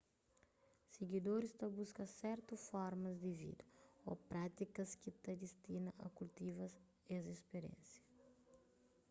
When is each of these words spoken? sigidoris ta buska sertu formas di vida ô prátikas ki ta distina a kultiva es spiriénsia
sigidoris 0.93 1.51
ta 1.63 1.67
buska 1.75 2.03
sertu 2.13 2.53
formas 2.69 3.15
di 3.23 3.31
vida 3.41 3.65
ô 4.09 4.11
prátikas 4.31 4.89
ki 5.01 5.11
ta 5.23 5.31
distina 5.43 5.91
a 6.05 6.07
kultiva 6.17 6.63
es 6.69 6.75
spiriénsia 7.41 8.03